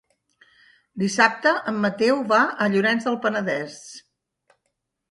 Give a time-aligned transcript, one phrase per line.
[1.03, 3.79] Dissabte en Mateu va a Llorenç del Penedès.